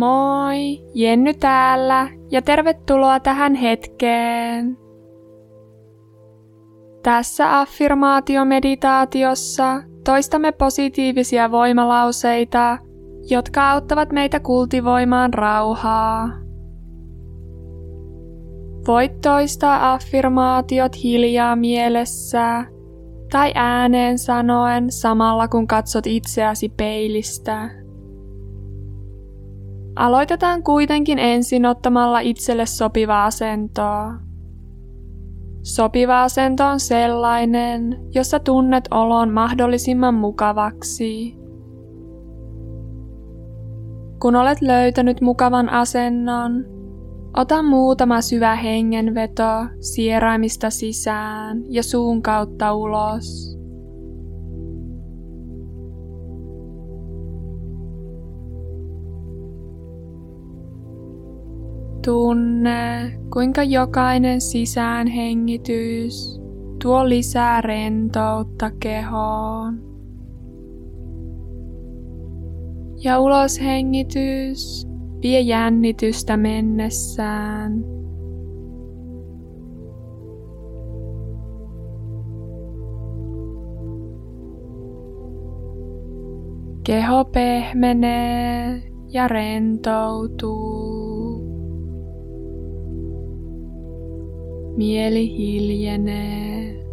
[0.00, 4.78] Moi, Jenny täällä ja tervetuloa tähän hetkeen.
[7.02, 12.78] Tässä affirmaatiomeditaatiossa toistamme positiivisia voimalauseita,
[13.30, 16.28] jotka auttavat meitä kultivoimaan rauhaa.
[18.86, 22.64] Voit toistaa affirmaatiot hiljaa mielessä
[23.32, 27.79] tai ääneen sanoen samalla kun katsot itseäsi peilistä.
[30.00, 34.12] Aloitetaan kuitenkin ensin ottamalla itselle sopiva asentoa.
[35.62, 41.36] Sopiva asento on sellainen, jossa tunnet olon mahdollisimman mukavaksi.
[44.22, 46.64] Kun olet löytänyt mukavan asennon,
[47.36, 53.49] ota muutama syvä hengenveto sieraimista sisään ja suun kautta ulos.
[62.04, 66.40] Tunne, kuinka jokainen sisäänhengitys
[66.82, 69.80] tuo lisää rentoutta kehoon.
[73.04, 74.86] Ja uloshengitys
[75.22, 77.84] vie jännitystä mennessään.
[86.84, 90.69] Keho pehmenee ja rentoutuu.
[94.80, 96.84] Mieli hiljenee.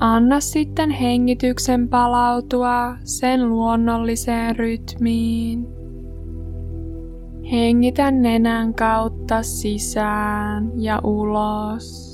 [0.00, 5.66] Anna sitten hengityksen palautua sen luonnolliseen rytmiin.
[7.52, 12.07] Hengitä nenän kautta sisään ja ulos.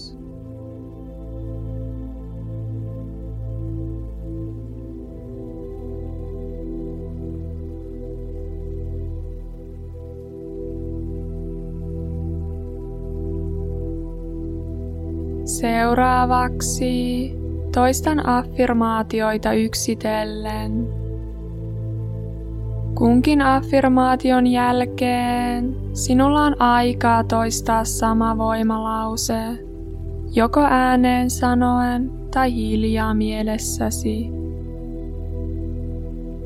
[15.60, 17.32] Seuraavaksi
[17.74, 20.88] toistan affirmaatioita yksitellen.
[22.94, 29.40] Kunkin affirmaation jälkeen sinulla on aikaa toistaa sama voimalause,
[30.32, 34.30] joko ääneen sanoen tai hiljaa mielessäsi.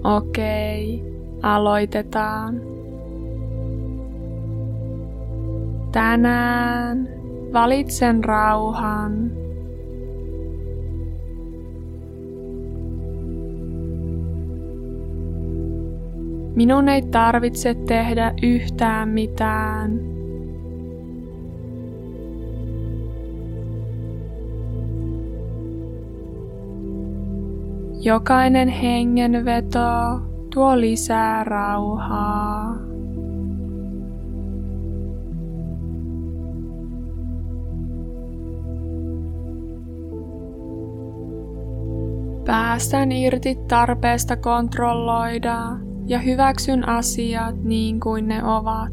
[0.05, 1.05] Okei,
[1.43, 2.61] aloitetaan.
[5.93, 7.18] Tänään
[7.53, 9.31] Valitsen rauhan.
[16.55, 20.01] Minun ei tarvitse tehdä yhtään mitään.
[28.03, 30.21] Jokainen hengenveto
[30.55, 32.77] tuo lisää rauhaa.
[42.49, 45.59] Päästän irti tarpeesta kontrolloida
[46.07, 48.93] ja hyväksyn asiat niin kuin ne ovat.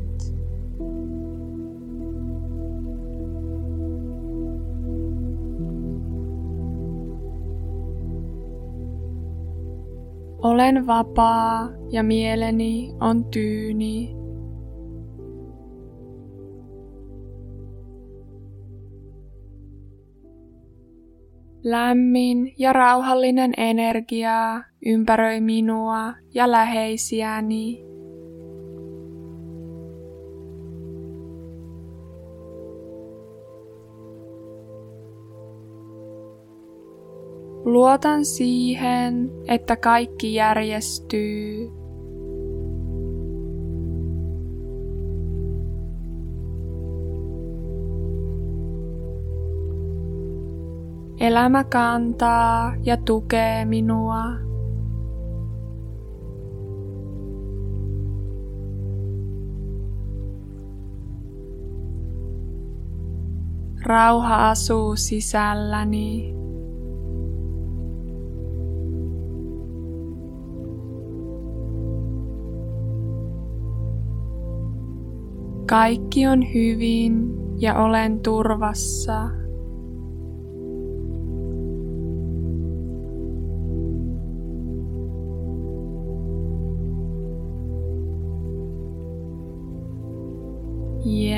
[10.37, 14.24] Olen vapaa ja mieleni on tyyni.
[21.65, 27.85] Lämmin ja rauhallinen energia ympäröi minua ja läheisiäni.
[37.63, 41.84] Luotan siihen, että kaikki järjestyy.
[51.25, 54.23] Elämä kantaa ja tukee minua.
[63.85, 66.33] Rauha asuu sisälläni.
[75.69, 79.44] Kaikki on hyvin ja olen turvassa.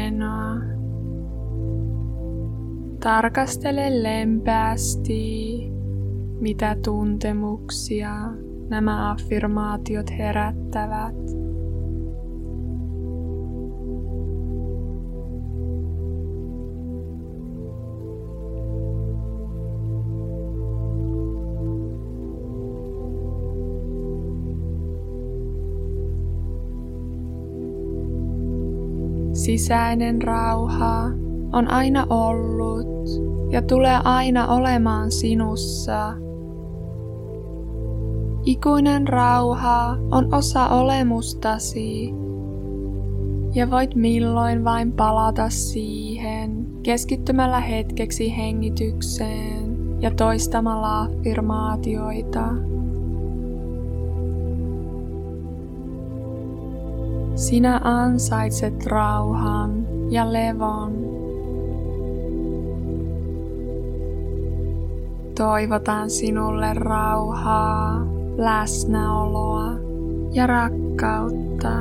[0.08, 0.56] Hienoa.
[3.00, 5.58] Tarkastele lempeästi,
[6.40, 8.12] mitä tuntemuksia
[8.70, 11.47] nämä affirmaatiot herättävät.
[29.48, 31.04] Sisäinen rauha
[31.54, 32.88] on aina ollut
[33.52, 36.14] ja tulee aina olemaan sinussa.
[38.46, 42.14] Ikuinen rauha on osa olemustasi
[43.56, 52.48] ja voit milloin vain palata siihen keskittymällä hetkeksi hengitykseen ja toistamalla affirmaatioita.
[57.38, 60.94] Sinä ansaitset rauhan ja levon.
[65.38, 68.06] Toivotan sinulle rauhaa,
[68.38, 69.72] läsnäoloa
[70.34, 71.72] ja rakkautta.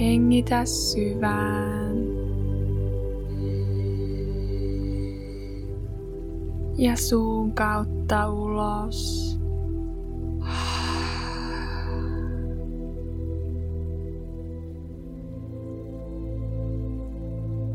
[0.00, 2.15] Hengitä syvään.
[6.78, 9.26] Ja suun kautta ulos.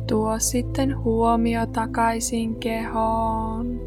[0.07, 3.81] Tuo sitten huomio takaisin kehoon.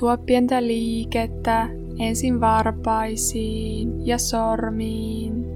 [0.00, 1.68] Tuo pientä liikettä
[1.98, 5.46] ensin varpaisiin ja sormiin.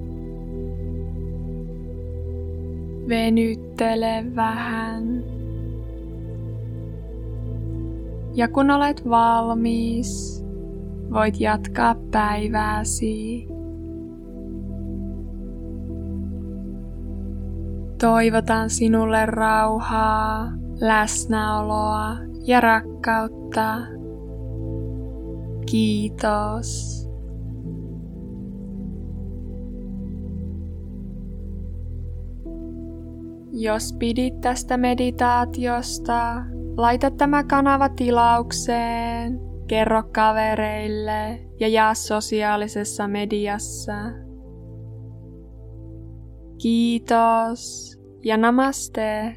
[3.09, 5.38] Venyttele vähän.
[8.39, 10.45] Ja kun olet valmis,
[11.13, 13.47] voit jatkaa päivääsi.
[18.01, 23.79] Toivotan sinulle rauhaa, läsnäoloa ja rakkautta.
[25.71, 26.99] Kiitos.
[33.53, 36.35] Jos pidit tästä meditaatiosta,
[36.79, 43.93] Laita tämä kanava tilaukseen, kerro kavereille ja jaa sosiaalisessa mediassa.
[46.63, 47.93] Kiitos
[48.25, 49.37] ja namaste.